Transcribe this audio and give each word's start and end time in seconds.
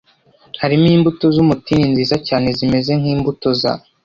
harimo 0.61 0.87
imbuto 0.97 1.25
z 1.35 1.37
umutini 1.43 1.85
nziza 1.91 2.15
cyane 2.27 2.47
zimeze 2.57 2.91
nk 2.99 3.05
imbuto 3.13 3.49
za 3.61 3.73